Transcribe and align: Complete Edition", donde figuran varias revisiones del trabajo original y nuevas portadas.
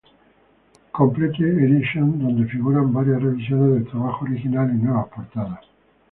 Complete 0.95 1.43
Edition", 1.45 2.17
donde 2.19 2.47
figuran 2.49 2.91
varias 2.91 3.21
revisiones 3.21 3.75
del 3.75 3.87
trabajo 3.87 4.25
original 4.25 4.71
y 4.73 4.79
nuevas 4.81 5.07
portadas. 5.15 5.59